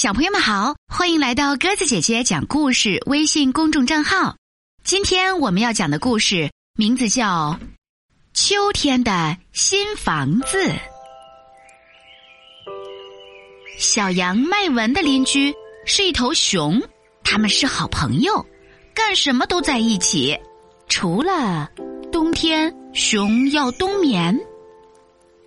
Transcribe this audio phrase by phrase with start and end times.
[0.00, 4.36] 小朋友们好，欢迎来到鸽子姐姐讲故事微信公众账号。
[4.84, 7.58] 今天我们要讲的故事名字叫
[8.32, 10.68] 《秋天的新房子》。
[13.76, 15.52] 小羊麦文的邻居
[15.84, 16.80] 是一头熊，
[17.24, 18.46] 他们是好朋友，
[18.94, 20.38] 干什么都在一起，
[20.88, 21.68] 除了
[22.12, 24.38] 冬天，熊要冬眠。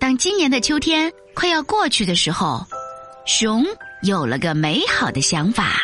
[0.00, 2.66] 当今年的秋天快要过去的时候，
[3.24, 3.64] 熊
[4.02, 5.80] 有了个美好的想法，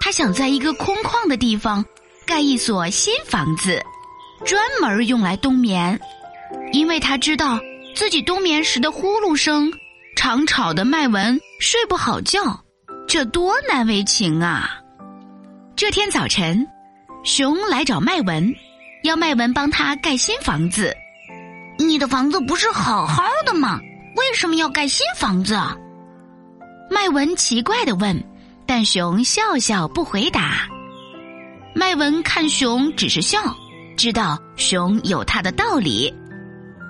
[0.00, 1.84] 他想在一个空旷的地方
[2.26, 3.80] 盖一所新房子，
[4.44, 6.00] 专门用来冬眠，
[6.72, 7.60] 因为他知道
[7.94, 9.72] 自己冬眠时的呼噜声
[10.16, 12.64] 常吵得麦文睡不好觉，
[13.06, 14.80] 这多难为情啊！
[15.76, 16.66] 这天早晨，
[17.22, 18.52] 熊来找麦文，
[19.04, 20.92] 要麦文帮他盖新房子。
[21.78, 23.78] 你的房子不是好好的吗？
[24.16, 25.76] 为什么要盖新房子啊？
[26.92, 28.20] 麦文奇怪的问，
[28.66, 30.68] 但熊笑笑不回答。
[31.72, 33.38] 麦文看熊只是笑，
[33.96, 36.12] 知道熊有他的道理，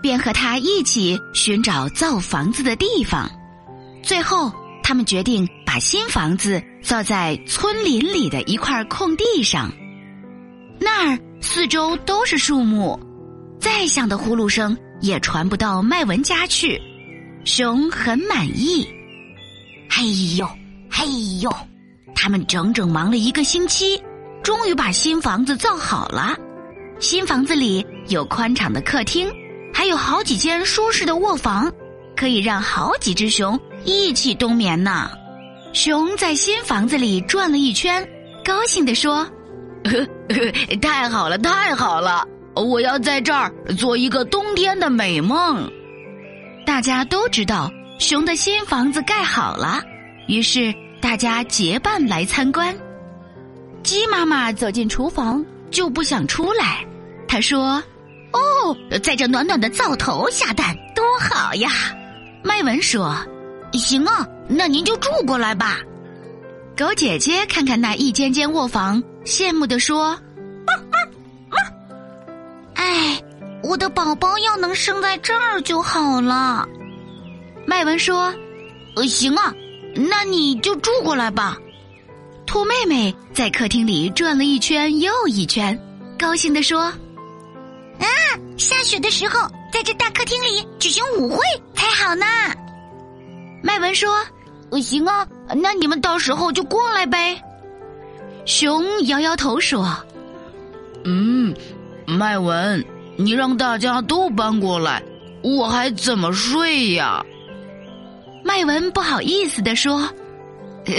[0.01, 3.31] 便和他一起寻找造房子的地方。
[4.03, 4.51] 最后，
[4.83, 9.71] 他们决定把新房子造在村林里的一块空地上，
[10.79, 12.99] 那儿四周都是树木。
[13.61, 16.81] 再响的呼噜声也传不到麦文家去，
[17.45, 18.89] 熊很满意。
[19.93, 20.49] 嘿呦，
[20.89, 21.05] 嘿
[21.43, 21.53] 呦，
[22.15, 24.01] 他们整整忙了一个星期，
[24.43, 26.37] 终于把新房子造好了。
[27.01, 29.29] 新房子里有宽敞的客厅，
[29.75, 31.71] 还有好几间舒适的卧房，
[32.17, 35.11] 可以让好几只熊一起冬眠呢。
[35.73, 38.09] 熊在新房子里转了一圈，
[38.45, 39.27] 高兴地说
[39.85, 42.25] ：“呵 呵太好了，太好了！”
[42.55, 45.71] 我要在这儿做一个冬天的美梦。
[46.65, 49.79] 大家都知道熊的新房子盖好了，
[50.27, 52.75] 于是大家结伴来参观。
[53.83, 56.83] 鸡妈妈走进厨房就不想出来，
[57.29, 57.75] 她说
[58.33, 61.71] ：“哦，在这暖暖的灶头下蛋多好呀！”
[62.43, 63.15] 麦文说
[63.75, 65.79] ：“行啊，那您就住过来吧。”
[66.75, 70.19] 狗姐姐看看那一间间卧房，羡慕地说。
[72.77, 73.23] 哎，
[73.63, 76.67] 我的宝宝要能生在这儿就好了。
[77.67, 78.35] 麦文说
[78.97, 79.55] ：“呃，行啊，
[79.95, 81.57] 那你就住过来吧。”
[82.47, 85.79] 兔妹妹在客厅里转了一圈又一圈，
[86.19, 86.83] 高兴地说
[88.01, 88.07] ：“啊，
[88.57, 91.39] 下雪的时候，在这大客厅里举行舞会
[91.75, 92.27] 才好呢。”
[93.63, 94.11] 麦文说
[94.71, 97.41] ：“呃，行啊，那你们到时候就过来呗。”
[98.47, 99.97] 熊摇摇头说
[101.05, 101.55] ：“嗯。”
[102.07, 102.85] 麦文，
[103.17, 105.01] 你让大家都搬过来，
[105.45, 107.25] 我还怎么睡呀？
[108.51, 110.11] 麦文不好意思的说
[110.85, 110.95] ：“呃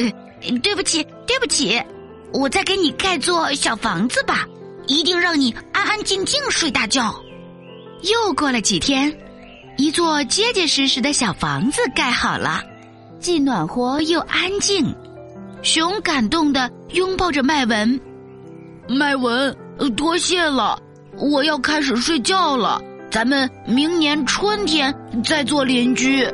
[0.63, 1.83] 对不起，对不起，
[2.31, 4.45] 我再给你盖座小房子吧，
[4.87, 7.13] 一定让你安安静静睡大觉。”
[8.03, 9.13] 又过了几天，
[9.75, 12.63] 一座结结实实的小房子盖好了，
[13.19, 14.95] 既暖和又安静。
[15.61, 17.99] 熊感动的拥抱着麦文，
[18.87, 19.53] 麦文，
[19.97, 20.81] 多谢了。
[21.17, 26.25] 我要开始睡觉了，咱们明年春天再做邻居。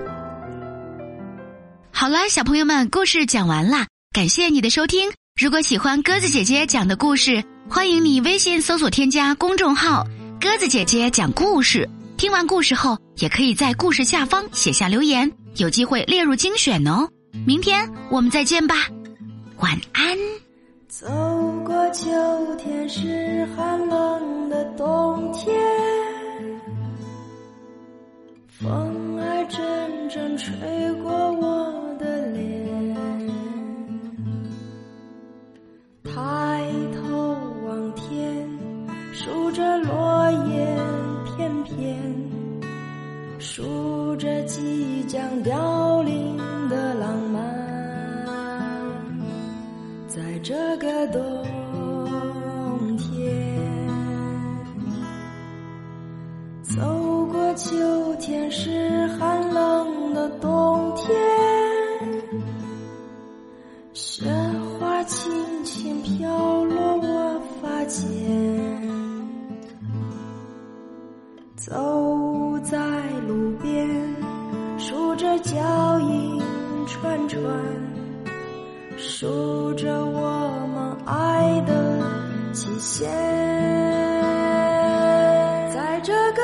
[2.00, 5.12] 好了，小朋友们，故事讲完了，感谢你的收听。
[5.42, 10.06] 如果喜欢鸽子姐姐讲的故事，欢迎你微信搜索添加公众号
[10.40, 11.90] “鸽子姐姐讲故事”。
[12.16, 17.10] 听完故事后，也可以在故事下方写下留言，有机会列入精选哦。
[17.48, 18.76] 明天我们再见吧，
[19.58, 20.16] 晚安。
[20.88, 21.08] 走
[21.66, 22.06] 过秋
[22.58, 24.07] 天是寒冷
[39.20, 40.78] 数着落叶
[41.26, 41.98] 片片，
[43.40, 46.38] 数着即将凋零
[46.70, 47.44] 的浪漫。
[50.08, 51.20] 在这个冬
[52.96, 53.58] 天，
[56.62, 57.76] 走过秋
[58.20, 59.47] 天是寒
[79.20, 81.74] 数着我们爱的
[82.54, 83.10] 期限，
[85.74, 86.42] 在这个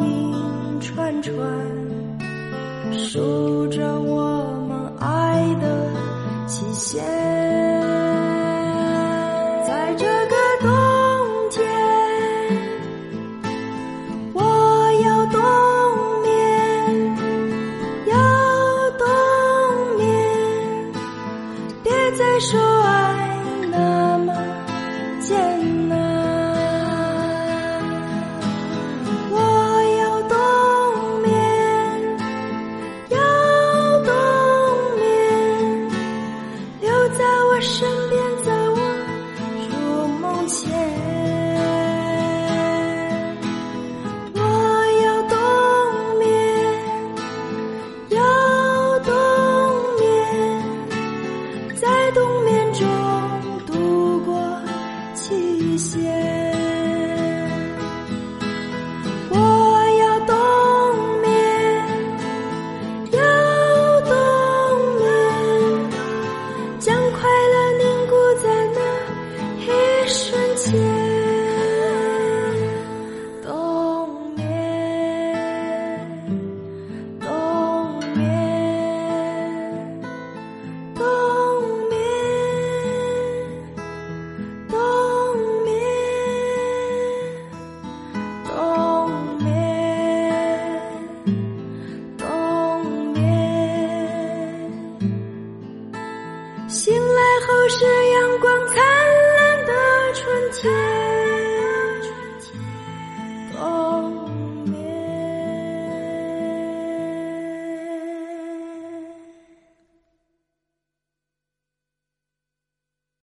[0.00, 1.34] 名串串，
[2.92, 5.90] 数着我们爱的
[6.46, 7.67] 期限。